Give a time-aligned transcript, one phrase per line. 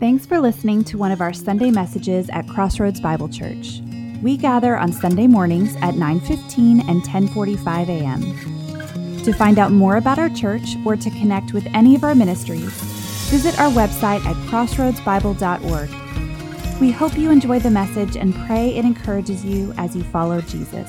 [0.00, 3.80] Thanks for listening to one of our Sunday messages at Crossroads Bible Church.
[4.22, 8.22] We gather on Sunday mornings at 9:15 and 10:45 a.m.
[9.24, 12.70] To find out more about our church or to connect with any of our ministries,
[13.28, 15.90] visit our website at crossroadsbible.org.
[16.80, 20.88] We hope you enjoy the message and pray it encourages you as you follow Jesus.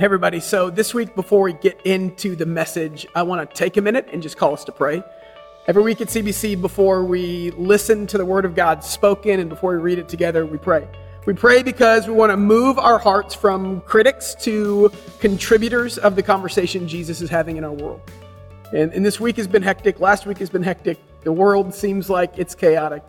[0.00, 0.40] Hey, everybody.
[0.40, 4.08] So, this week, before we get into the message, I want to take a minute
[4.10, 5.02] and just call us to pray.
[5.66, 9.72] Every week at CBC, before we listen to the Word of God spoken and before
[9.72, 10.88] we read it together, we pray.
[11.26, 16.22] We pray because we want to move our hearts from critics to contributors of the
[16.22, 18.00] conversation Jesus is having in our world.
[18.72, 20.00] And, and this week has been hectic.
[20.00, 20.98] Last week has been hectic.
[21.24, 23.02] The world seems like it's chaotic.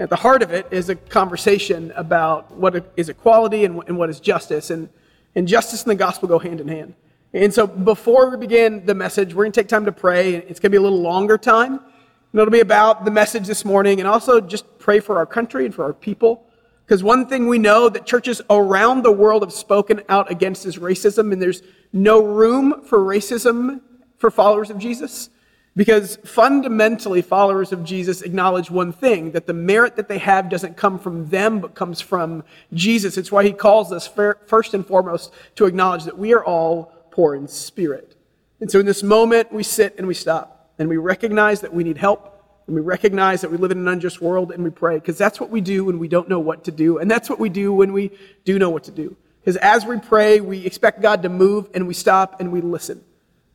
[0.00, 4.10] At the heart of it is a conversation about what is equality and, and what
[4.10, 4.70] is justice.
[4.70, 4.88] And
[5.34, 6.94] and justice and the gospel go hand in hand.
[7.32, 10.34] And so before we begin the message, we're going to take time to pray.
[10.34, 11.74] It's going to be a little longer time.
[11.74, 15.64] And it'll be about the message this morning and also just pray for our country
[15.64, 16.46] and for our people.
[16.84, 20.78] Because one thing we know that churches around the world have spoken out against is
[20.78, 23.80] racism, and there's no room for racism
[24.18, 25.30] for followers of Jesus.
[25.74, 30.76] Because fundamentally, followers of Jesus acknowledge one thing that the merit that they have doesn't
[30.76, 33.16] come from them, but comes from Jesus.
[33.16, 37.34] It's why he calls us first and foremost to acknowledge that we are all poor
[37.34, 38.16] in spirit.
[38.60, 41.84] And so in this moment, we sit and we stop and we recognize that we
[41.84, 42.28] need help
[42.66, 45.40] and we recognize that we live in an unjust world and we pray because that's
[45.40, 46.98] what we do when we don't know what to do.
[46.98, 48.10] And that's what we do when we
[48.44, 49.16] do know what to do.
[49.40, 53.02] Because as we pray, we expect God to move and we stop and we listen.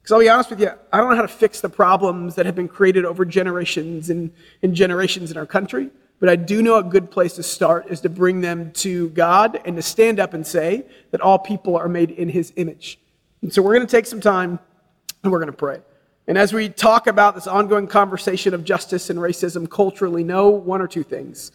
[0.08, 2.46] Because I'll be honest with you, I don't know how to fix the problems that
[2.46, 4.32] have been created over generations and,
[4.64, 5.90] and generations in our country,
[6.22, 9.60] but I do know a good place to start is to bring them to God
[9.66, 12.98] and to stand up and say that all people are made in his image.
[13.42, 14.60] And so we're going to take some time
[15.24, 15.82] and we're going to pray.
[16.26, 20.80] And as we talk about this ongoing conversation of justice and racism culturally, know one
[20.82, 21.52] or two things.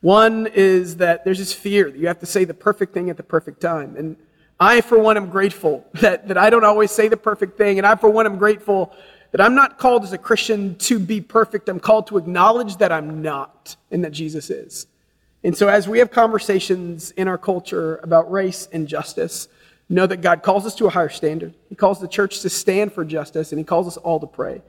[0.00, 3.16] One is that there's this fear that you have to say the perfect thing at
[3.16, 3.94] the perfect time.
[3.96, 4.16] And
[4.62, 7.78] I, for one, am grateful that, that I don't always say the perfect thing.
[7.78, 8.94] And I, for one, am grateful
[9.32, 11.68] that I'm not called as a Christian to be perfect.
[11.68, 14.86] I'm called to acknowledge that I'm not and that Jesus is.
[15.42, 19.48] And so, as we have conversations in our culture about race and justice,
[19.88, 21.54] know that God calls us to a higher standard.
[21.68, 24.62] He calls the church to stand for justice, and He calls us all to pray.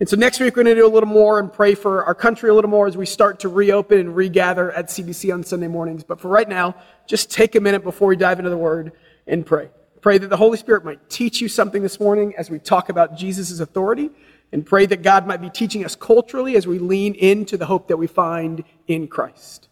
[0.00, 2.14] And so, next week, we're going to do a little more and pray for our
[2.14, 5.68] country a little more as we start to reopen and regather at CBC on Sunday
[5.68, 6.02] mornings.
[6.04, 6.74] But for right now,
[7.06, 8.92] just take a minute before we dive into the Word
[9.26, 9.70] and pray.
[10.00, 13.16] Pray that the Holy Spirit might teach you something this morning as we talk about
[13.16, 14.10] Jesus' authority,
[14.52, 17.88] and pray that God might be teaching us culturally as we lean into the hope
[17.88, 19.65] that we find in Christ.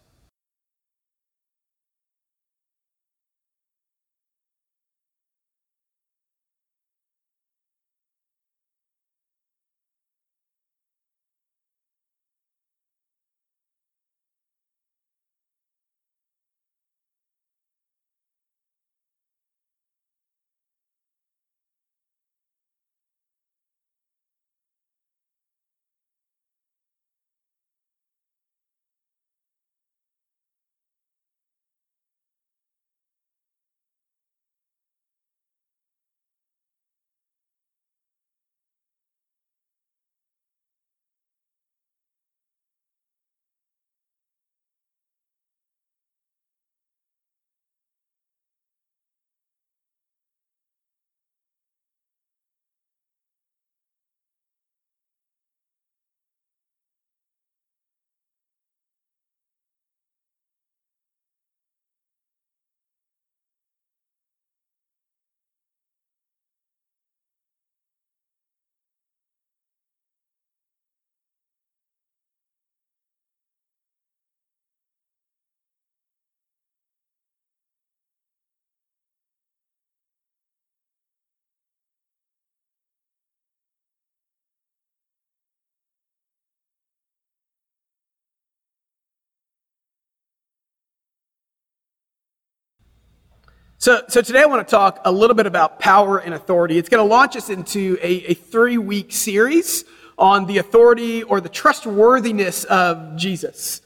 [93.85, 96.79] So, so today I want to talk a little bit about power and authority.
[96.79, 99.85] It's going to launch us into a, a three week series
[100.17, 103.83] on the authority or the trustworthiness of Jesus.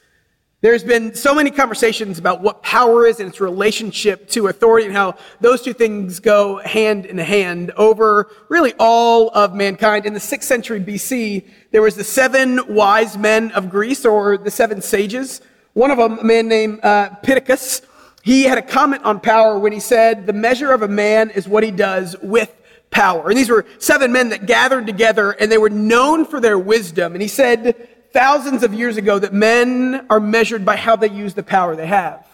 [0.61, 4.95] There's been so many conversations about what power is and its relationship to authority and
[4.95, 10.07] how those two things go hand in hand over really all of mankind.
[10.07, 14.53] In the 6th century BC, there was the seven wise men of Greece or the
[14.53, 15.41] seven sages.
[15.73, 17.83] One of them, a man named uh, Pittacus,
[18.29, 21.49] he had a comment on power when he said, The measure of a man is
[21.49, 22.55] what he does with
[22.91, 23.31] power.
[23.31, 27.15] And these were seven men that gathered together and they were known for their wisdom.
[27.15, 31.33] And he said thousands of years ago that men are measured by how they use
[31.33, 32.27] the power they have.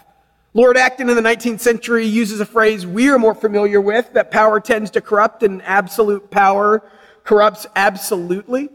[0.52, 4.32] Lord Acton in the 19th century uses a phrase we are more familiar with that
[4.32, 6.82] power tends to corrupt and absolute power
[7.22, 8.68] corrupts absolutely.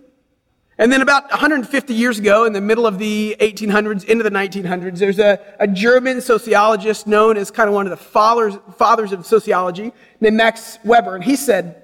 [0.80, 4.98] And then about 150 years ago, in the middle of the 1800s, into the 1900s,
[4.98, 9.26] there's a, a German sociologist known as kind of one of the fathers, fathers of
[9.26, 9.92] sociology
[10.22, 11.16] named Max Weber.
[11.16, 11.84] And he said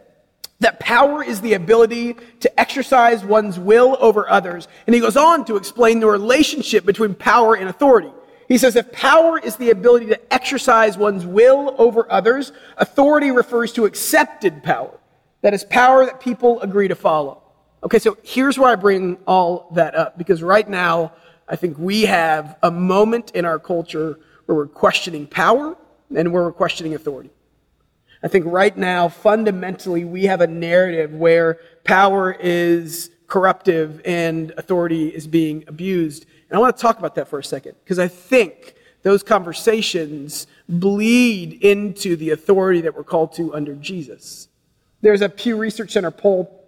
[0.62, 4.70] that power is the ability to exercise one's will over others.
[4.88, 8.12] And he goes on to explain the relationship between power and authority.
[8.48, 13.74] He says if power is the ability to exercise one's will over others, authority refers
[13.74, 14.98] to accepted power.
[15.42, 17.42] That is power that people agree to follow.
[17.86, 21.14] Okay, so here's where I bring all that up because right now,
[21.48, 24.18] I think we have a moment in our culture
[24.48, 25.78] where we're questioning power
[26.16, 27.30] and where we're questioning authority.
[28.24, 35.10] I think right now, fundamentally, we have a narrative where power is corruptive and authority
[35.10, 36.26] is being abused.
[36.50, 38.74] And I want to talk about that for a second because I think
[39.04, 44.48] those conversations bleed into the authority that we're called to under Jesus.
[45.02, 46.65] There's a Pew Research Center poll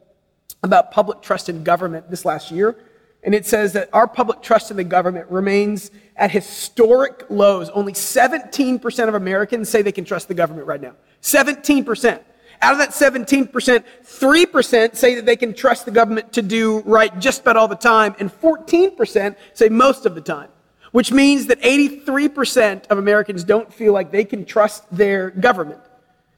[0.63, 2.75] about public trust in government this last year,
[3.23, 7.69] and it says that our public trust in the government remains at historic lows.
[7.69, 10.93] Only 17% of Americans say they can trust the government right now.
[11.21, 12.21] 17%.
[12.61, 17.17] Out of that 17%, 3% say that they can trust the government to do right
[17.19, 20.49] just about all the time, and 14% say most of the time.
[20.91, 25.81] Which means that 83% of Americans don't feel like they can trust their government.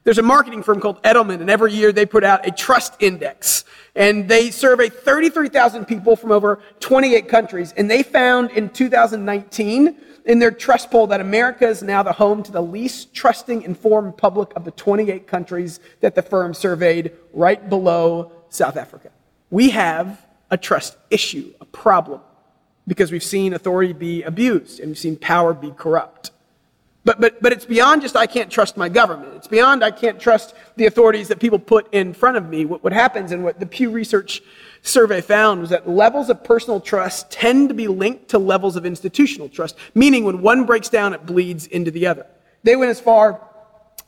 [0.10, 3.64] There's a marketing firm called Edelman, and every year they put out a trust index.
[3.94, 7.76] And they survey 33,000 people from over 28 countries.
[7.78, 9.96] And they found in 2019
[10.26, 14.18] in their trust poll that America is now the home to the least trusting informed
[14.18, 19.12] public of the 28 countries that the firm surveyed, right below South Africa.
[19.52, 22.22] We have a trust issue, a problem,
[22.88, 26.32] because we've seen authority be abused and we've seen power be corrupt.
[27.06, 29.34] But, but, but it's beyond just I can't trust my government.
[29.36, 32.66] It's beyond I can't trust the authorities that people put in front of me.
[32.66, 34.42] What, what happens and what the Pew Research
[34.82, 38.86] survey found was that levels of personal trust tend to be linked to levels of
[38.86, 42.26] institutional trust, meaning when one breaks down, it bleeds into the other.
[42.64, 43.42] They went as far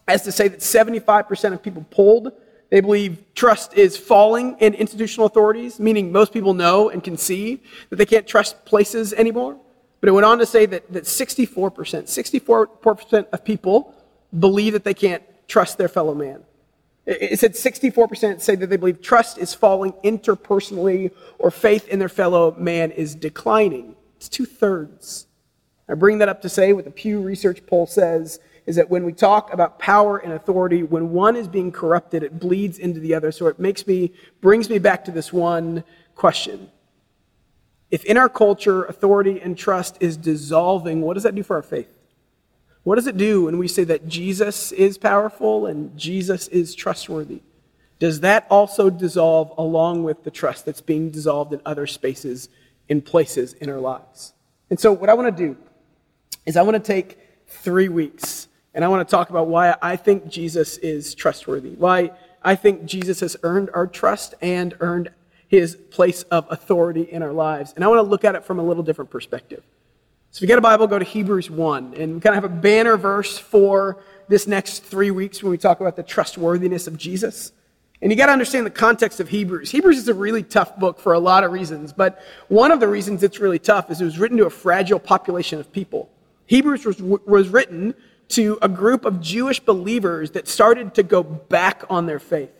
[0.07, 2.33] as to say that 75% of people polled,
[2.69, 7.61] they believe trust is falling in institutional authorities, meaning most people know and can see
[7.89, 9.57] that they can't trust places anymore.
[10.01, 13.95] But it went on to say that, that 64%, 64% of people
[14.37, 16.43] believe that they can't trust their fellow man.
[17.05, 22.09] It said 64% say that they believe trust is falling interpersonally or faith in their
[22.09, 23.95] fellow man is declining.
[24.17, 25.27] It's two thirds.
[25.89, 29.03] I bring that up to say what the Pew Research poll says is that when
[29.03, 33.13] we talk about power and authority, when one is being corrupted, it bleeds into the
[33.13, 33.31] other.
[33.31, 35.83] So it makes me, brings me back to this one
[36.15, 36.69] question.
[37.91, 41.61] If in our culture authority and trust is dissolving, what does that do for our
[41.61, 41.89] faith?
[42.83, 47.41] What does it do when we say that Jesus is powerful and Jesus is trustworthy?
[47.99, 52.49] Does that also dissolve along with the trust that's being dissolved in other spaces,
[52.89, 54.33] in places in our lives?
[54.71, 55.55] And so, what I want to do
[56.47, 59.97] is I want to take three weeks and I want to talk about why I
[59.97, 62.11] think Jesus is trustworthy, why
[62.41, 65.11] I think Jesus has earned our trust and earned
[65.51, 67.73] his place of authority in our lives.
[67.75, 69.61] And I want to look at it from a little different perspective.
[70.31, 72.55] So if you get a Bible, go to Hebrews 1 and kind of have a
[72.55, 77.51] banner verse for this next three weeks when we talk about the trustworthiness of Jesus.
[78.01, 79.71] And you got to understand the context of Hebrews.
[79.71, 82.87] Hebrews is a really tough book for a lot of reasons, but one of the
[82.87, 86.09] reasons it's really tough is it was written to a fragile population of people.
[86.45, 87.93] Hebrews was, was written
[88.29, 92.51] to a group of Jewish believers that started to go back on their faith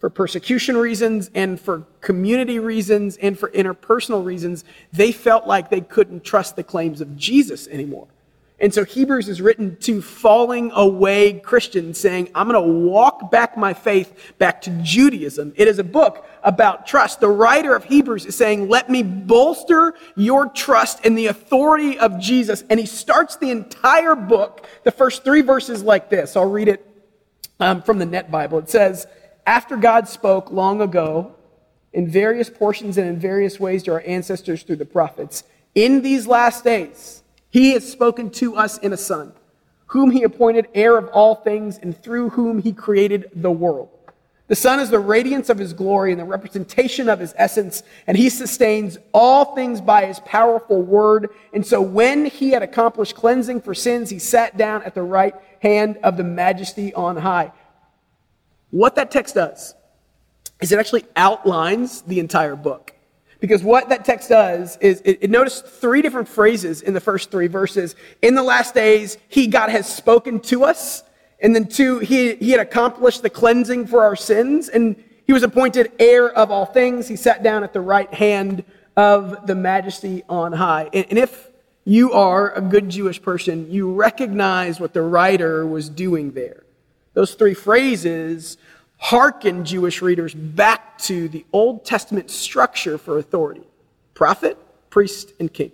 [0.00, 5.82] for persecution reasons and for community reasons and for interpersonal reasons, they felt like they
[5.82, 8.08] couldn't trust the claims of Jesus anymore.
[8.62, 13.56] And so Hebrews is written to falling away Christians saying, I'm going to walk back
[13.56, 15.54] my faith back to Judaism.
[15.56, 17.20] It is a book about trust.
[17.20, 22.20] The writer of Hebrews is saying, let me bolster your trust in the authority of
[22.20, 22.64] Jesus.
[22.68, 26.36] And he starts the entire book, the first three verses like this.
[26.36, 26.86] I'll read it
[27.60, 28.58] um, from the Net Bible.
[28.58, 29.06] It says,
[29.50, 31.34] after God spoke long ago
[31.92, 35.42] in various portions and in various ways to our ancestors through the prophets,
[35.74, 39.32] in these last days, he has spoken to us in a son,
[39.86, 43.88] whom he appointed heir of all things and through whom he created the world.
[44.46, 48.16] The Son is the radiance of his glory and the representation of his essence, and
[48.16, 51.30] he sustains all things by his powerful word.
[51.52, 55.34] And so when he had accomplished cleansing for sins, he sat down at the right
[55.60, 57.52] hand of the majesty on high.
[58.70, 59.74] What that text does
[60.60, 62.94] is it actually outlines the entire book.
[63.40, 67.30] Because what that text does is it, it notice three different phrases in the first
[67.30, 67.96] three verses.
[68.20, 71.02] In the last days, he, God, has spoken to us.
[71.40, 74.68] And then two, he, he had accomplished the cleansing for our sins.
[74.68, 77.08] And he was appointed heir of all things.
[77.08, 78.62] He sat down at the right hand
[78.94, 80.90] of the majesty on high.
[80.92, 81.48] And, and if
[81.86, 86.64] you are a good Jewish person, you recognize what the writer was doing there.
[87.20, 88.56] Those three phrases
[88.96, 93.60] hearken Jewish readers back to the Old Testament structure for authority
[94.14, 94.56] prophet,
[94.88, 95.70] priest, and king.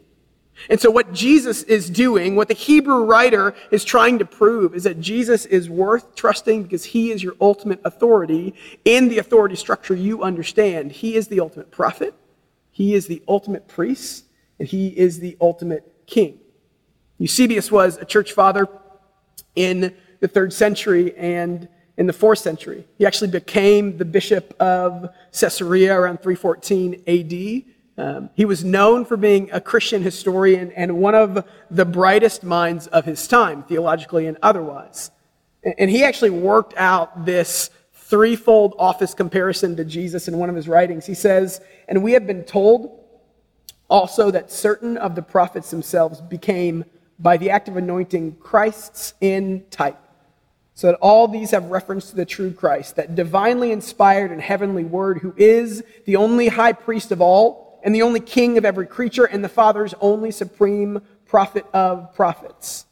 [0.69, 4.83] And so, what Jesus is doing, what the Hebrew writer is trying to prove, is
[4.83, 8.53] that Jesus is worth trusting because he is your ultimate authority
[8.85, 10.91] in the authority structure you understand.
[10.91, 12.13] He is the ultimate prophet,
[12.73, 14.25] he is the ultimate priest,
[14.59, 16.41] and he is the ultimate king.
[17.19, 18.67] Eusebius was a church father
[19.55, 22.85] in the third century and in the fourth century.
[22.99, 27.73] He actually became the bishop of Caesarea around 314 AD.
[27.99, 32.87] Um, he was known for being a Christian historian and one of the brightest minds
[32.89, 35.11] of his time, theologically and otherwise.
[35.79, 40.69] And he actually worked out this threefold office comparison to Jesus in one of his
[40.69, 41.07] writings.
[41.07, 43.01] He says, And we have been told
[43.89, 46.85] also that certain of the prophets themselves became,
[47.19, 49.99] by the act of anointing, Christs in type
[50.77, 54.85] so that all these have reference to the true Christ, that divinely inspired and heavenly
[54.85, 58.87] word, who is the only high priest of all, and the only king of every
[58.87, 62.85] creature, and the Father's only supreme prophet of prophets.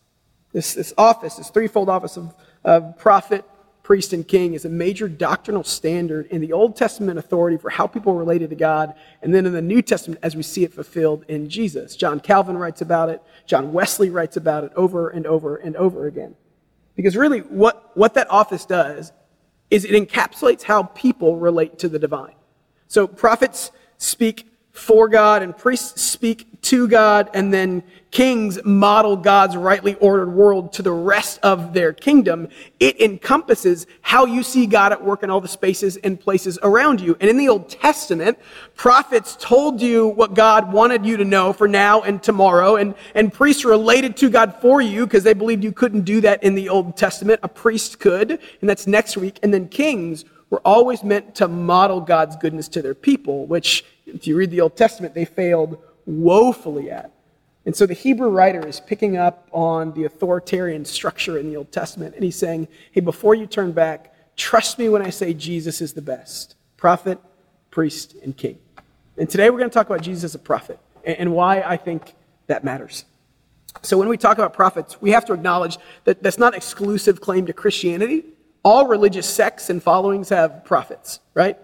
[0.53, 3.45] This, this office, this threefold office of, of prophet,
[3.83, 7.87] priest, and king, is a major doctrinal standard in the Old Testament authority for how
[7.87, 11.27] people related to God, and then in the New Testament as we see it fulfilled
[11.29, 11.97] in Jesus.
[11.97, 16.07] John Calvin writes about it, John Wesley writes about it over and over and over
[16.07, 16.35] again.
[16.97, 19.13] Because really, what, what that office does
[19.71, 22.35] is it encapsulates how people relate to the divine.
[22.87, 29.57] So prophets speak for God, and priests speak to God, and then kings model God's
[29.57, 32.49] rightly ordered world to the rest of their kingdom.
[32.81, 37.01] It encompasses how you see God at work in all the spaces and places around
[37.01, 37.17] you.
[37.21, 38.37] And in the Old Testament,
[38.75, 43.33] prophets told you what God wanted you to know for now and tomorrow, and, and
[43.33, 46.69] priests related to God for you because they believed you couldn't do that in the
[46.69, 47.39] Old Testament.
[47.45, 49.39] A priest could, and that's next week.
[49.45, 54.27] And then kings were always meant to model God's goodness to their people, which, if
[54.27, 57.11] you read the Old Testament, they failed woefully at.
[57.67, 61.73] And so the Hebrew writer is picking up on the authoritarian structure in the Old
[61.73, 65.81] Testament, and he's saying, hey, before you turn back, trust me when I say Jesus
[65.81, 67.19] is the best prophet,
[67.71, 68.59] priest, and king.
[69.17, 72.15] And today we're going to talk about Jesus as a prophet and why I think
[72.47, 73.07] that matters.
[73.81, 77.47] So when we talk about prophets, we have to acknowledge that that's not exclusive claim
[77.47, 78.25] to Christianity
[78.65, 81.59] all religious sects and followings have prophets, right?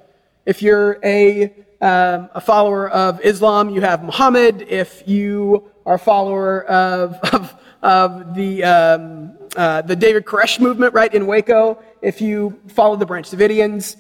[0.45, 4.62] If you're a, um, a follower of Islam, you have Muhammad.
[4.68, 10.94] If you are a follower of, of, of the, um, uh, the David Koresh movement,
[10.94, 13.96] right, in Waco, if you follow the Branch Davidians,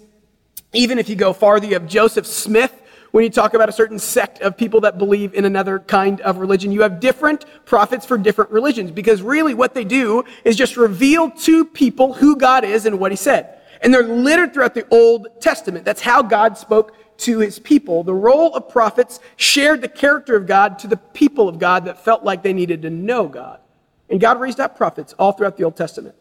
[0.72, 2.76] even if you go farther, you have Joseph Smith,
[3.12, 6.38] when you talk about a certain sect of people that believe in another kind of
[6.38, 6.70] religion.
[6.70, 11.30] You have different prophets for different religions because really what they do is just reveal
[11.30, 13.59] to people who God is and what he said.
[13.80, 15.84] And they're littered throughout the Old Testament.
[15.84, 18.02] That's how God spoke to his people.
[18.02, 22.02] The role of prophets shared the character of God to the people of God that
[22.04, 23.60] felt like they needed to know God.
[24.08, 26.14] And God raised up prophets all throughout the Old Testament.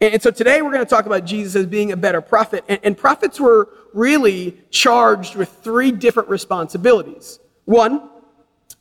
[0.00, 2.64] And so today we're going to talk about Jesus as being a better prophet.
[2.68, 7.40] And, and, prophets were really charged with three different responsibilities.
[7.64, 8.08] One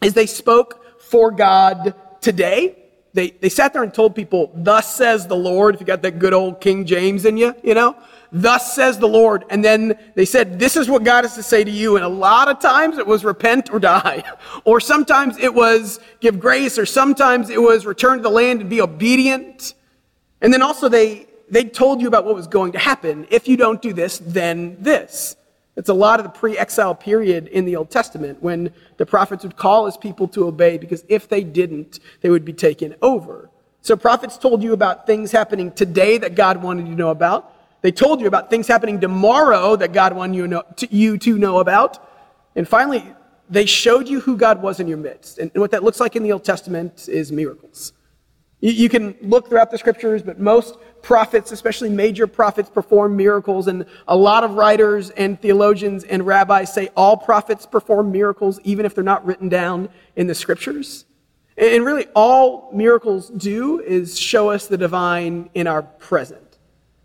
[0.02, 2.77] is they spoke for God today.
[3.18, 6.20] They, they sat there and told people, Thus says the Lord, if you got that
[6.20, 7.96] good old King James in you, you know,
[8.32, 9.44] Thus says the Lord.
[9.50, 11.96] And then they said, This is what God has to say to you.
[11.96, 14.24] And a lot of times it was repent or die.
[14.66, 18.70] Or sometimes it was give grace, or sometimes it was return to the land and
[18.70, 19.74] be obedient.
[20.42, 23.26] And then also they, they told you about what was going to happen.
[23.32, 25.36] If you don't do this, then this.
[25.78, 29.44] It's a lot of the pre exile period in the Old Testament when the prophets
[29.44, 33.50] would call his people to obey because if they didn't, they would be taken over.
[33.82, 37.54] So prophets told you about things happening today that God wanted you to know about.
[37.84, 41.18] They told you about things happening tomorrow that God wanted you to know, to, you
[41.20, 42.04] to know about.
[42.56, 43.06] And finally,
[43.48, 45.38] they showed you who God was in your midst.
[45.38, 47.94] And what that looks like in the Old Testament is miracles.
[48.60, 53.68] You can look throughout the scriptures, but most prophets, especially major prophets, perform miracles.
[53.68, 58.86] And a lot of writers and theologians and rabbis say all prophets perform miracles, even
[58.86, 61.06] if they're not written down in the scriptures.
[61.56, 66.47] And really, all miracles do is show us the divine in our present.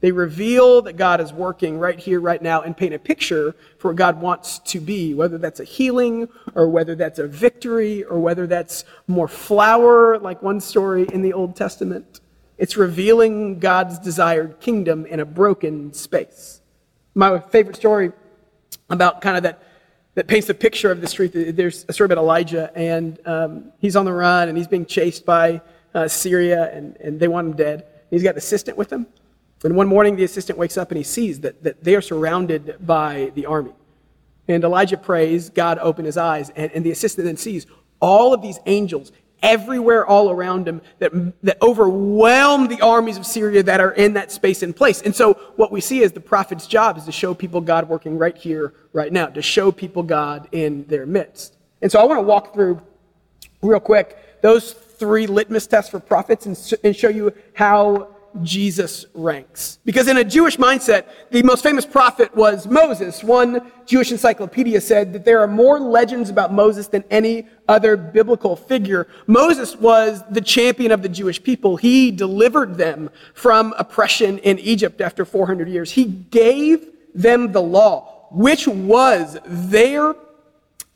[0.03, 3.93] They reveal that God is working right here, right now, and paint a picture for
[3.93, 8.19] what God wants to be, whether that's a healing, or whether that's a victory, or
[8.19, 12.21] whether that's more flour, like one story in the Old Testament.
[12.59, 16.61] It's revealing God's desired kingdom in a broken space.
[17.15, 18.11] My favorite story
[18.91, 19.63] about kind of that,
[20.17, 23.95] that paints a picture of this truth, there's a story about Elijah, and um, he's
[23.95, 25.63] on the run, and he's being chased by
[25.95, 27.87] uh, Syria, and, and they want him dead.
[28.11, 29.07] He's got an assistant with him.
[29.65, 32.77] And one morning, the assistant wakes up and he sees that, that they are surrounded
[32.81, 33.73] by the army.
[34.49, 36.51] And Elijah prays, God open his eyes.
[36.51, 37.67] And, and the assistant then sees
[38.01, 43.63] all of these angels everywhere all around him that, that overwhelm the armies of Syria
[43.65, 45.03] that are in that space and place.
[45.03, 48.19] And so what we see is the prophet's job is to show people God working
[48.19, 51.57] right here, right now, to show people God in their midst.
[51.81, 52.81] And so I want to walk through
[53.63, 59.79] real quick those three litmus tests for prophets and, and show you how Jesus ranks.
[59.85, 63.23] Because in a Jewish mindset, the most famous prophet was Moses.
[63.23, 68.57] One Jewish encyclopedia said that there are more legends about Moses than any other biblical
[68.57, 69.07] figure.
[69.27, 71.77] Moses was the champion of the Jewish people.
[71.77, 75.91] He delivered them from oppression in Egypt after 400 years.
[75.91, 80.15] He gave them the law, which was their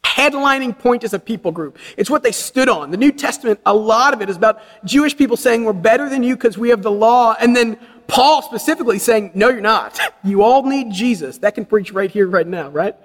[0.07, 1.79] headlining point as a people group.
[1.97, 2.91] It's what they stood on.
[2.91, 6.23] The New Testament, a lot of it is about Jewish people saying, We're better than
[6.23, 7.35] you because we have the law.
[7.39, 9.99] And then Paul specifically saying, No, you're not.
[10.25, 11.39] You all need Jesus.
[11.39, 12.97] That can preach right here, right now, right?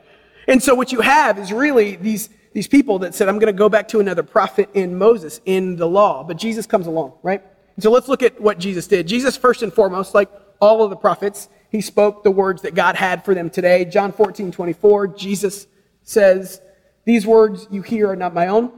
[0.48, 3.58] And so what you have is really these, these people that said, I'm going to
[3.58, 6.24] go back to another prophet in Moses, in the law.
[6.24, 7.43] But Jesus comes along, right?
[7.75, 9.08] And so let's look at what Jesus did.
[9.08, 10.29] Jesus, first and foremost, like
[10.60, 13.86] all of the prophets, he spoke the words that God had for them today.
[13.86, 15.67] John 14, 24, Jesus
[16.03, 16.62] says,
[17.05, 18.72] these words you hear are not my own.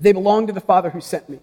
[0.00, 1.40] They belong to the Father who sent me.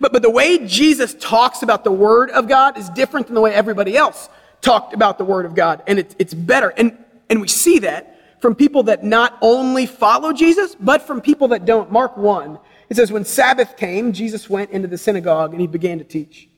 [0.00, 3.40] But, but the way Jesus talks about the Word of God is different than the
[3.40, 4.28] way everybody else
[4.60, 5.82] talked about the Word of God.
[5.86, 6.70] And it's, it's better.
[6.70, 6.96] And,
[7.28, 11.64] and we see that from people that not only follow Jesus, but from people that
[11.64, 11.90] don't.
[11.90, 15.98] Mark 1, it says, When Sabbath came, Jesus went into the synagogue and he began
[15.98, 16.48] to teach.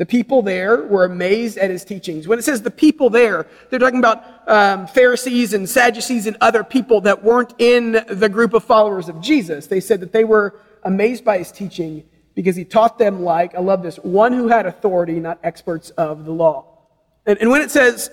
[0.00, 2.26] The people there were amazed at his teachings.
[2.26, 6.64] When it says the people there, they're talking about um, Pharisees and Sadducees and other
[6.64, 9.66] people that weren't in the group of followers of Jesus.
[9.66, 12.02] They said that they were amazed by his teaching
[12.34, 16.24] because he taught them like, I love this, one who had authority, not experts of
[16.24, 16.78] the law.
[17.26, 18.10] And, and when it says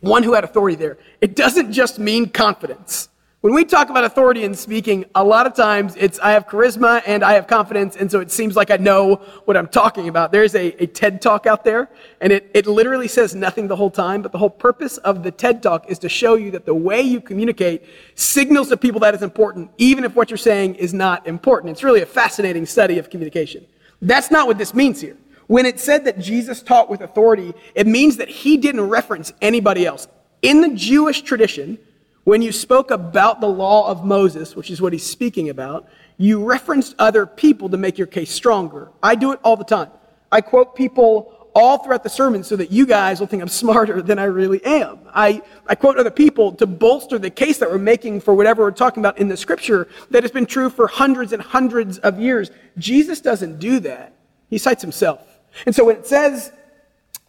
[0.00, 3.10] one who had authority there, it doesn't just mean confidence.
[3.44, 7.02] When we talk about authority in speaking, a lot of times it's I have charisma
[7.04, 10.32] and I have confidence, and so it seems like I know what I'm talking about.
[10.32, 11.90] There's a, a TED talk out there,
[12.22, 15.30] and it, it literally says nothing the whole time, but the whole purpose of the
[15.30, 19.14] TED talk is to show you that the way you communicate signals to people that
[19.14, 21.70] is important, even if what you're saying is not important.
[21.70, 23.66] It's really a fascinating study of communication.
[24.00, 25.18] That's not what this means here.
[25.48, 29.84] When it said that Jesus taught with authority, it means that he didn't reference anybody
[29.84, 30.08] else.
[30.40, 31.78] In the Jewish tradition,
[32.24, 36.42] when you spoke about the law of Moses, which is what he's speaking about, you
[36.42, 38.88] referenced other people to make your case stronger.
[39.02, 39.90] I do it all the time.
[40.32, 44.02] I quote people all throughout the sermon so that you guys will think I'm smarter
[44.02, 44.98] than I really am.
[45.14, 48.72] I, I quote other people to bolster the case that we're making for whatever we're
[48.72, 52.50] talking about in the scripture that has been true for hundreds and hundreds of years.
[52.78, 54.14] Jesus doesn't do that.
[54.50, 55.20] He cites himself.
[55.66, 56.52] And so when it says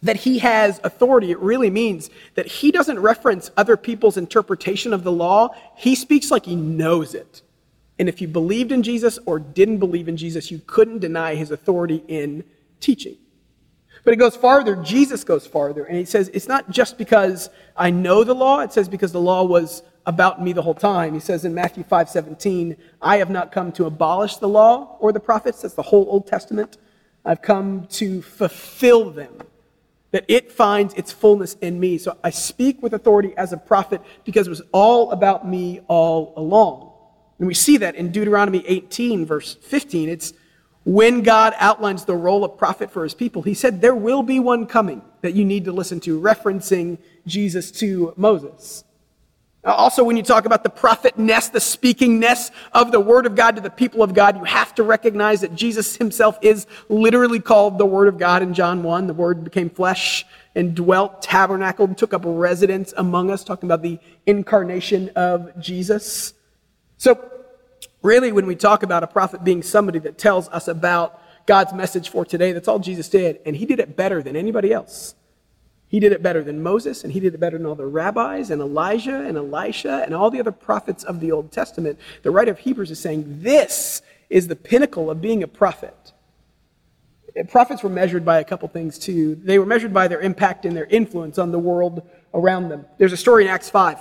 [0.06, 5.04] that he has authority, it really means that he doesn't reference other people's interpretation of
[5.04, 5.54] the law.
[5.76, 7.42] He speaks like he knows it.
[7.98, 11.50] And if you believed in Jesus or didn't believe in Jesus, you couldn't deny his
[11.50, 12.44] authority in
[12.80, 13.16] teaching.
[14.04, 14.76] But it goes farther.
[14.76, 15.84] Jesus goes farther.
[15.84, 19.20] And he says, it's not just because I know the law, it says because the
[19.20, 21.14] law was about me the whole time.
[21.14, 25.10] He says in Matthew 5 17, I have not come to abolish the law or
[25.12, 25.62] the prophets.
[25.62, 26.76] That's the whole Old Testament.
[27.24, 29.42] I've come to fulfill them
[30.16, 31.98] that it finds its fullness in me.
[31.98, 36.32] So I speak with authority as a prophet because it was all about me all
[36.38, 36.90] along.
[37.38, 40.08] And we see that in Deuteronomy 18, verse 15.
[40.08, 40.32] It's
[40.84, 44.40] when God outlines the role of prophet for his people, he said, There will be
[44.40, 48.84] one coming that you need to listen to, referencing Jesus to Moses.
[49.66, 53.60] Also, when you talk about the prophetness, the speakingness of the Word of God to
[53.60, 57.86] the people of God, you have to recognize that Jesus himself is literally called the
[57.86, 59.08] Word of God in John 1.
[59.08, 60.24] The Word became flesh
[60.54, 66.32] and dwelt, tabernacled, took up residence among us, talking about the incarnation of Jesus.
[66.96, 67.28] So,
[68.02, 72.08] really, when we talk about a prophet being somebody that tells us about God's message
[72.08, 75.16] for today, that's all Jesus did, and he did it better than anybody else.
[75.96, 78.50] He did it better than Moses, and he did it better than all the rabbis,
[78.50, 81.98] and Elijah, and Elisha, and all the other prophets of the Old Testament.
[82.22, 86.12] The writer of Hebrews is saying this is the pinnacle of being a prophet.
[87.48, 89.36] prophets were measured by a couple things too.
[89.36, 92.84] They were measured by their impact and their influence on the world around them.
[92.98, 93.98] There's a story in Acts 5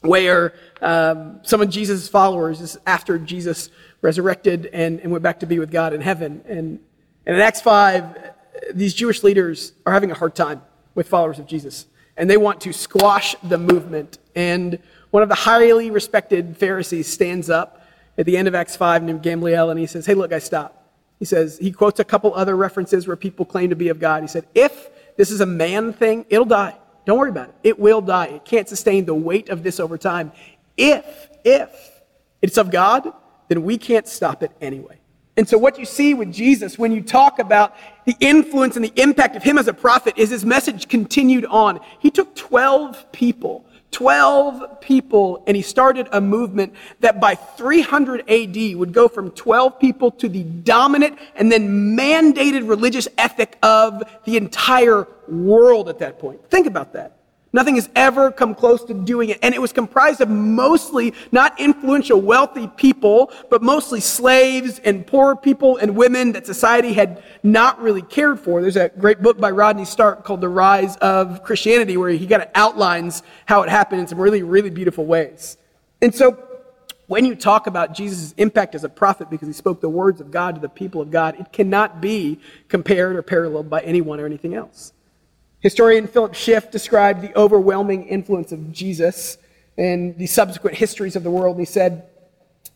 [0.00, 3.68] where um, some of Jesus' followers, after Jesus
[4.00, 6.80] resurrected and, and went back to be with God in heaven, and,
[7.26, 8.32] and in Acts 5,
[8.72, 10.62] these Jewish leaders are having a hard time
[10.94, 14.18] with followers of Jesus, and they want to squash the movement.
[14.34, 14.78] And
[15.10, 17.86] one of the highly respected Pharisees stands up
[18.18, 20.78] at the end of Acts 5 named Gamaliel, and he says, Hey, look, guys, stop.
[21.18, 24.22] He says, he quotes a couple other references where people claim to be of God.
[24.22, 26.76] He said, If this is a man thing, it'll die.
[27.04, 27.54] Don't worry about it.
[27.62, 28.26] It will die.
[28.26, 30.32] It can't sustain the weight of this over time.
[30.76, 32.00] If, if
[32.40, 33.12] it's of God,
[33.48, 34.98] then we can't stop it anyway.
[35.36, 38.92] And so, what you see with Jesus when you talk about the influence and the
[39.00, 41.80] impact of him as a prophet is his message continued on.
[42.00, 48.76] He took 12 people 12 people, and he started a movement that by 300 AD
[48.76, 54.36] would go from 12 people to the dominant and then mandated religious ethic of the
[54.36, 56.40] entire world at that point.
[56.50, 57.18] Think about that.
[57.52, 59.38] Nothing has ever come close to doing it.
[59.42, 65.36] And it was comprised of mostly not influential, wealthy people, but mostly slaves and poor
[65.36, 68.62] people and women that society had not really cared for.
[68.62, 72.42] There's a great book by Rodney Stark called The Rise of Christianity, where he kind
[72.42, 75.58] of outlines how it happened in some really, really beautiful ways.
[76.00, 76.42] And so
[77.06, 80.30] when you talk about Jesus' impact as a prophet because he spoke the words of
[80.30, 84.24] God to the people of God, it cannot be compared or paralleled by anyone or
[84.24, 84.94] anything else.
[85.62, 89.38] Historian Philip Schaff described the overwhelming influence of Jesus
[89.76, 91.56] in the subsequent histories of the world.
[91.56, 92.04] And he said,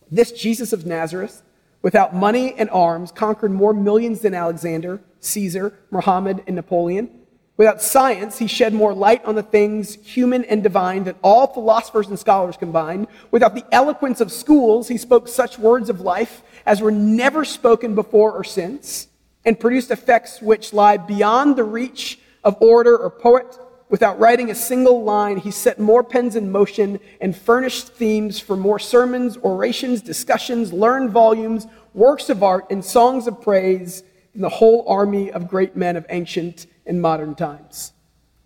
[0.08, 1.42] This Jesus of Nazareth,
[1.82, 7.10] without money and arms, conquered more millions than Alexander, Caesar, Muhammad, and Napoleon.
[7.56, 12.06] Without science, he shed more light on the things human and divine than all philosophers
[12.06, 13.08] and scholars combined.
[13.32, 17.96] Without the eloquence of schools, he spoke such words of life as were never spoken
[17.96, 19.08] before or since,
[19.44, 23.58] and produced effects which lie beyond the reach of orator or poet.
[23.88, 28.56] Without writing a single line, he set more pens in motion and furnished themes for
[28.56, 34.48] more sermons, orations, discussions, learned volumes, works of art, and songs of praise than the
[34.48, 37.92] whole army of great men of ancient and modern times.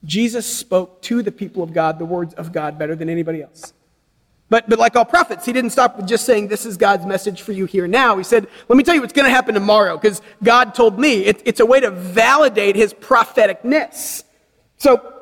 [0.04, 3.74] Jesus spoke to the people of God the words of God better than anybody else.
[4.50, 7.42] But, but like all prophets, he didn't stop with just saying, This is God's message
[7.42, 8.18] for you here now.
[8.18, 11.24] He said, Let me tell you what's going to happen tomorrow, because God told me.
[11.24, 14.24] It, it's a way to validate his propheticness.
[14.76, 15.14] So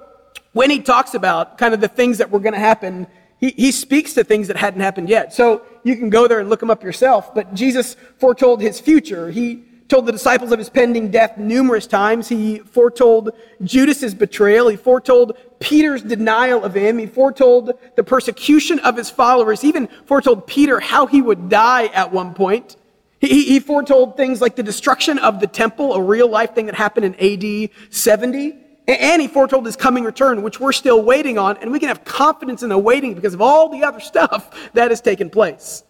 [0.53, 3.07] when he talks about kind of the things that were going to happen,
[3.39, 5.35] he, he speaks to things that hadn't happened yet.
[5.35, 7.35] So you can go there and look them up yourself.
[7.35, 9.31] But Jesus foretold his future.
[9.31, 12.29] He told the disciples of his pending death numerous times.
[12.29, 13.31] He foretold
[13.63, 14.69] Judas's betrayal.
[14.69, 16.99] He foretold Peter's denial of him.
[16.99, 19.65] He foretold the persecution of his followers.
[19.65, 22.77] Even foretold Peter how he would die at one point.
[23.21, 26.75] He, he foretold things like the destruction of the temple, a real life thing that
[26.75, 28.57] happened in AD 70.
[28.87, 32.05] And he foretold his coming return, which we're still waiting on, and we can have
[32.05, 35.83] confidence in the waiting because of all the other stuff that has taken place.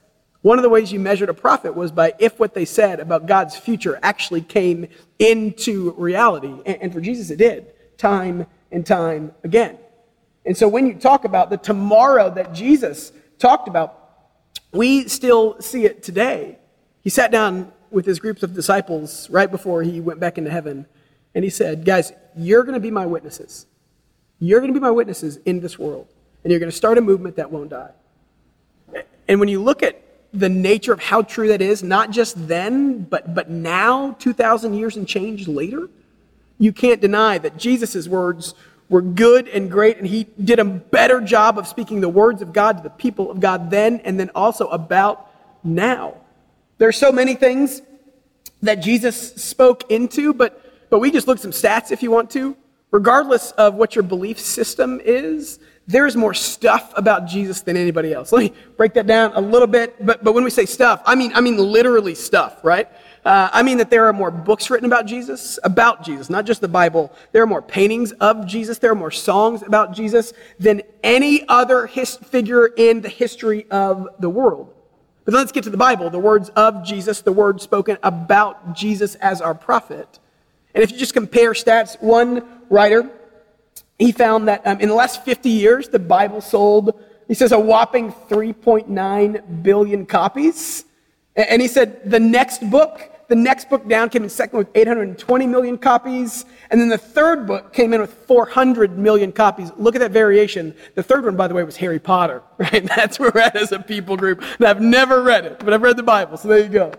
[0.42, 3.26] One of the ways you measured a prophet was by if what they said about
[3.26, 4.86] God's future actually came
[5.18, 6.54] into reality.
[6.64, 9.78] And for Jesus, it did, time and time again.
[10.44, 13.94] And so when you talk about the tomorrow that Jesus talked about,
[14.72, 16.58] we still see it today.
[17.02, 20.86] He sat down with his groups of disciples right before he went back into heaven,
[21.34, 23.66] and he said, Guys, you're going to be my witnesses.
[24.38, 26.08] You're going to be my witnesses in this world,
[26.44, 27.90] and you're going to start a movement that won't die.
[29.26, 30.02] And when you look at
[30.32, 34.96] the nature of how true that is, not just then, but, but now, 2,000 years
[34.96, 35.88] and change later,
[36.58, 38.54] you can't deny that Jesus' words
[38.88, 42.52] were good and great, and he did a better job of speaking the words of
[42.52, 45.30] God to the people of God then, and then also about
[45.62, 46.14] now.
[46.78, 47.82] There are so many things
[48.62, 52.56] that Jesus spoke into, but, but we just look some stats if you want to.
[52.90, 58.32] Regardless of what your belief system is, there's more stuff about Jesus than anybody else.
[58.32, 59.94] Let me break that down a little bit.
[60.04, 62.88] But, but when we say stuff, I mean, I mean literally stuff, right?
[63.24, 66.60] Uh, I mean that there are more books written about Jesus, about Jesus, not just
[66.60, 67.12] the Bible.
[67.32, 68.78] There are more paintings of Jesus.
[68.78, 74.08] There are more songs about Jesus than any other his- figure in the history of
[74.18, 74.72] the world.
[75.24, 79.14] But let's get to the Bible, the words of Jesus, the words spoken about Jesus
[79.16, 80.18] as our prophet.
[80.74, 83.10] And if you just compare stats, one writer
[83.98, 87.58] he found that um, in the last 50 years, the Bible sold, he says, a
[87.58, 90.84] whopping 3.9 billion copies.
[91.38, 95.46] And he said the next book, the next book down came in second with 820
[95.46, 96.44] million copies.
[96.70, 99.70] And then the third book came in with 400 million copies.
[99.76, 100.74] Look at that variation.
[100.96, 102.84] The third one, by the way, was Harry Potter, right?
[102.84, 104.42] That's where we're at as a people group.
[104.58, 106.92] And I've never read it, but I've read the Bible, so there you go.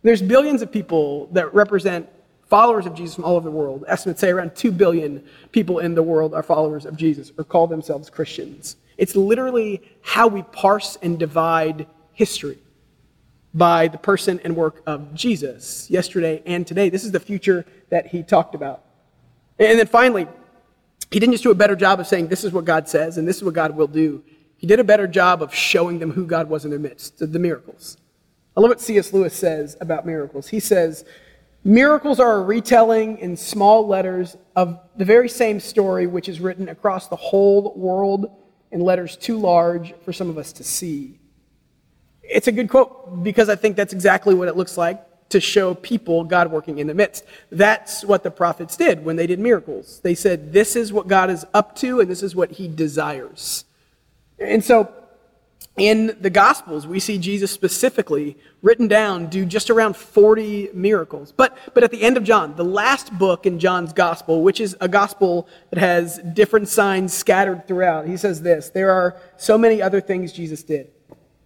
[0.00, 2.08] There's billions of people that represent
[2.48, 3.84] followers of Jesus from all over the world.
[3.86, 7.66] Estimates say around 2 billion people in the world are followers of Jesus or call
[7.66, 8.76] themselves Christians.
[8.96, 12.58] It's literally how we parse and divide history
[13.54, 16.88] by the person and work of Jesus yesterday and today.
[16.88, 18.82] This is the future that he talked about.
[19.58, 20.26] And then finally,
[21.10, 23.28] he didn't just do a better job of saying, This is what God says and
[23.28, 24.24] this is what God will do.
[24.56, 27.38] He did a better job of showing them who God was in their midst, the
[27.38, 27.96] miracles.
[28.56, 29.12] I love what C.S.
[29.12, 30.48] Lewis says about miracles.
[30.48, 31.04] He says,
[31.64, 36.68] Miracles are a retelling in small letters of the very same story which is written
[36.68, 38.30] across the whole world
[38.72, 41.20] in letters too large for some of us to see.
[42.22, 45.74] It's a good quote because I think that's exactly what it looks like to show
[45.74, 47.24] people God working in the midst.
[47.50, 50.00] That's what the prophets did when they did miracles.
[50.02, 53.64] They said, This is what God is up to, and this is what he desires.
[54.38, 54.92] And so
[55.76, 61.32] in the Gospels, we see Jesus specifically written down do just around 40 miracles.
[61.32, 64.76] But, but at the end of John, the last book in John's Gospel, which is
[64.82, 69.80] a Gospel that has different signs scattered throughout, he says this There are so many
[69.80, 70.90] other things Jesus did.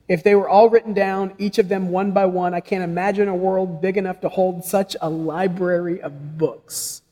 [0.08, 3.28] If they were all written down, each of them one by one, I can't imagine
[3.28, 7.02] a world big enough to hold such a library of books.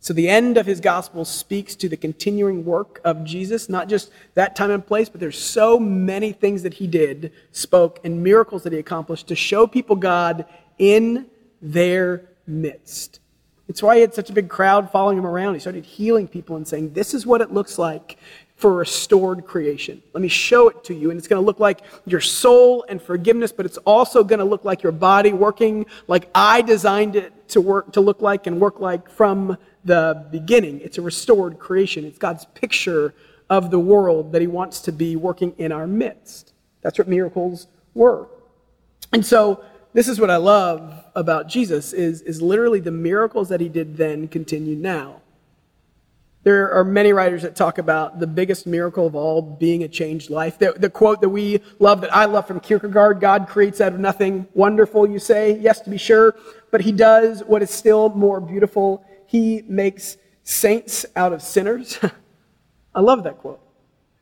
[0.00, 4.10] So the end of his gospel speaks to the continuing work of Jesus, not just
[4.34, 8.64] that time and place, but there's so many things that he did, spoke, and miracles
[8.64, 10.44] that he accomplished to show people God
[10.76, 11.26] in
[11.62, 13.20] their midst.
[13.68, 15.54] It's why he had such a big crowd following him around.
[15.54, 18.18] He started healing people and saying, This is what it looks like
[18.62, 20.00] for restored creation.
[20.12, 21.10] Let me show it to you.
[21.10, 24.44] And it's going to look like your soul and forgiveness, but it's also going to
[24.44, 28.60] look like your body working like I designed it to work, to look like and
[28.60, 30.80] work like from the beginning.
[30.80, 32.04] It's a restored creation.
[32.04, 33.12] It's God's picture
[33.50, 36.52] of the world that He wants to be working in our midst.
[36.82, 38.28] That's what miracles were.
[39.12, 43.60] And so this is what I love about Jesus is, is literally the miracles that
[43.60, 45.21] he did then continue now.
[46.44, 50.28] There are many writers that talk about the biggest miracle of all being a changed
[50.28, 50.58] life.
[50.58, 54.00] The, the, quote that we love, that I love from Kierkegaard God creates out of
[54.00, 54.48] nothing.
[54.54, 55.56] Wonderful, you say?
[55.58, 56.34] Yes, to be sure.
[56.72, 61.98] But he does what is still more beautiful he makes saints out of sinners.
[62.94, 63.60] I love that quote.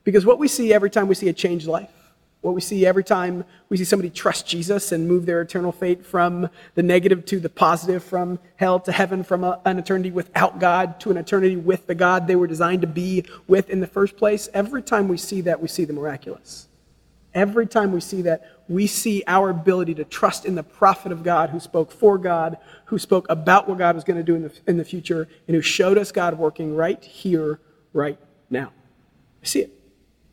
[0.05, 1.91] Because what we see every time we see a changed life,
[2.41, 6.07] what we see every time we see somebody trust Jesus and move their eternal fate
[6.07, 10.59] from the negative to the positive, from hell to heaven, from a, an eternity without
[10.59, 13.87] God to an eternity with the God they were designed to be with in the
[13.87, 16.67] first place, every time we see that, we see the miraculous.
[17.35, 21.23] Every time we see that, we see our ability to trust in the prophet of
[21.23, 24.43] God who spoke for God, who spoke about what God was going to do in
[24.43, 27.61] the, in the future, and who showed us God working right here,
[27.93, 28.73] right now.
[29.43, 29.80] I see it.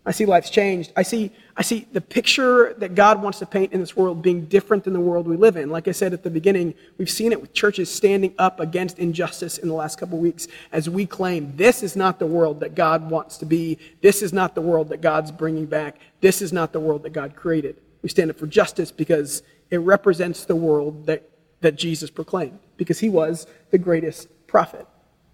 [0.08, 0.94] I see life's changed.
[0.96, 4.46] I see, I see the picture that God wants to paint in this world being
[4.46, 5.70] different than the world we live in.
[5.70, 9.58] Like I said at the beginning, we've seen it with churches standing up against injustice
[9.58, 13.10] in the last couple weeks as we claim this is not the world that God
[13.12, 13.80] wants to be.
[14.02, 15.98] This is not the world that God's bringing back.
[16.22, 17.76] This is not the world that God created.
[18.02, 23.00] We stand up for justice because it represents the world that, that Jesus proclaimed, because
[23.00, 24.88] he was the greatest prophet.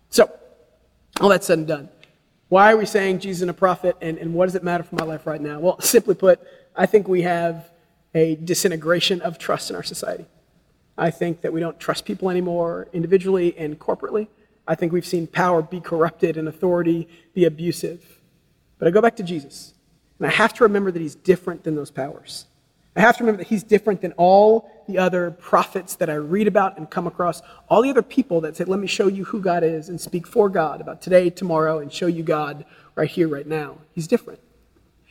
[0.09, 0.31] So,
[1.21, 1.89] all that said and done.
[2.53, 4.93] Why are we saying Jesus is a prophet, and, and what does it matter for
[4.93, 5.59] my life right now?
[5.59, 6.39] Well, simply put,
[6.75, 7.71] I think we have
[8.13, 10.27] a disintegration of trust in our society.
[10.95, 14.27] I think that we don't trust people anymore individually and corporately.
[14.67, 18.19] I think we've seen power be corrupted and authority be abusive.
[18.77, 19.73] But I go back to Jesus,
[20.19, 22.45] and I have to remember that he's different than those powers.
[22.95, 26.47] I have to remember that he's different than all the other prophets that I read
[26.47, 29.41] about and come across, all the other people that say, Let me show you who
[29.41, 33.27] God is and speak for God about today, tomorrow, and show you God right here,
[33.27, 33.77] right now.
[33.93, 34.39] He's different.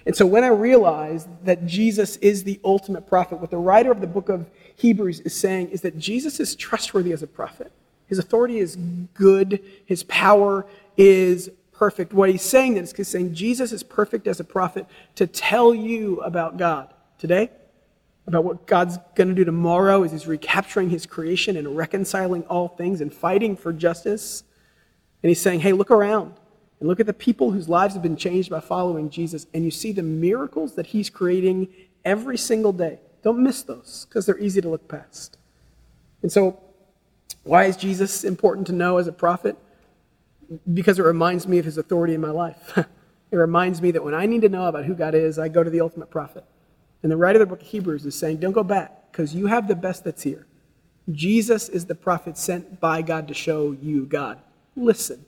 [0.07, 4.01] And so when I realize that Jesus is the ultimate prophet, what the writer of
[4.01, 7.73] the book of Hebrews is saying is that Jesus is trustworthy as a prophet.
[8.07, 8.77] His authority is
[9.15, 10.67] good, his power
[10.97, 12.13] is perfect.
[12.13, 16.21] What he's saying is he's saying Jesus is perfect as a prophet to tell you
[16.21, 17.51] about God today
[18.27, 22.69] about what God's going to do tomorrow as he's recapturing his creation and reconciling all
[22.69, 24.45] things and fighting for justice.
[25.23, 26.35] And he's saying, hey, look around
[26.83, 29.71] and look at the people whose lives have been changed by following Jesus, and you
[29.71, 31.69] see the miracles that he's creating
[32.05, 32.99] every single day.
[33.23, 35.39] Don't miss those because they're easy to look past.
[36.23, 36.61] And so,
[37.45, 39.57] why is Jesus important to know as a prophet?
[40.75, 42.77] Because it reminds me of his authority in my life.
[43.31, 45.63] it reminds me that when I need to know about who God is, I go
[45.63, 46.45] to the ultimate prophet.
[47.03, 49.47] And the writer of the book of Hebrews is saying, don't go back because you
[49.47, 50.47] have the best that's here.
[51.11, 54.39] Jesus is the prophet sent by God to show you God.
[54.77, 55.25] Listen.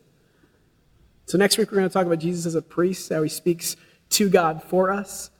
[1.26, 3.76] So next week we're going to talk about Jesus as a priest, how he speaks
[4.10, 5.30] to God for us.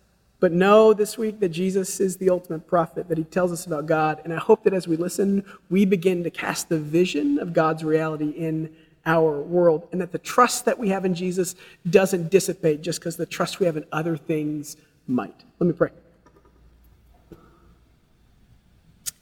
[0.45, 3.87] but know this week that Jesus is the ultimate prophet, that he tells us about
[3.87, 4.21] God.
[4.25, 7.83] And I hope that as we listen, we begin to cast the vision of God's
[7.83, 8.71] reality in
[9.07, 11.55] our world, and that the trust that we have in Jesus
[11.89, 15.45] doesn't dissipate just because the trust we have in other things might.
[15.59, 15.89] Let me pray.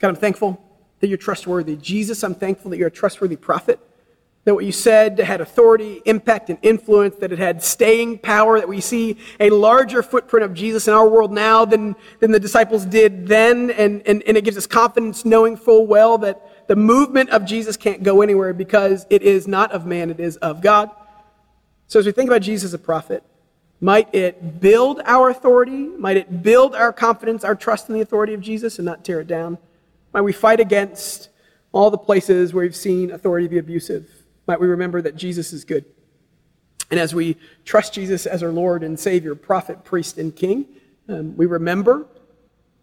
[0.03, 0.63] God, I'm thankful
[1.01, 1.77] that you're trustworthy.
[1.77, 3.81] Jesus, I'm thankful that you're a trustworthy prophet
[4.45, 8.69] that what you said had authority, impact, and influence, that it had staying power, that
[8.69, 12.85] we see a larger footprint of Jesus in our world now than, than the disciples
[12.85, 13.71] did then.
[13.71, 17.77] And, and, and it gives us confidence knowing full well that the movement of Jesus
[17.77, 20.91] can't go anywhere because it is not of man, it is of God.
[21.87, 23.23] So as we think about Jesus as a prophet,
[23.81, 25.87] might it build our authority?
[25.87, 29.21] Might it build our confidence, our trust in the authority of Jesus and not tear
[29.21, 29.59] it down?
[30.13, 31.29] Might we fight against
[31.73, 34.23] all the places where we've seen authority be abusive?
[34.47, 35.85] might we remember that Jesus is good.
[36.91, 40.67] And as we trust Jesus as our Lord and Savior, prophet, priest, and king,
[41.09, 42.07] um, we remember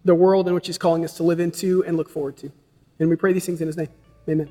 [0.04, 2.52] the world in which He's calling us to live into and look forward to.
[3.00, 3.90] And we pray these things in His name.
[4.28, 4.50] Amen.